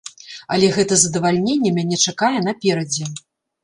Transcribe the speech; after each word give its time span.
Але 0.55 0.69
гэта 0.77 0.97
задавальненне 1.03 1.75
мяне 1.79 2.03
чакае 2.09 2.35
наперадзе. 2.51 3.17